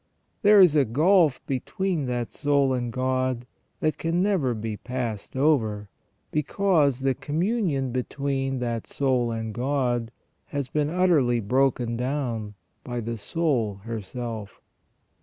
There 0.41 0.59
is 0.59 0.75
a 0.75 0.83
gulf 0.83 1.45
between 1.45 2.07
that 2.07 2.31
soul 2.31 2.73
and 2.73 2.91
God 2.91 3.45
that 3.81 3.99
can 3.99 4.23
never 4.23 4.55
be 4.55 4.75
passed 4.77 5.35
over, 5.35 5.89
because 6.31 7.01
the 7.01 7.13
communion 7.13 7.91
between 7.91 8.57
that 8.61 8.87
soul 8.87 9.29
and 9.31 9.53
God 9.53 10.09
has 10.45 10.69
been 10.69 10.89
utterly 10.89 11.39
broken 11.39 11.97
down 11.97 12.55
by 12.83 12.99
the 12.99 13.15
soul 13.19 13.75
herself. 13.83 14.59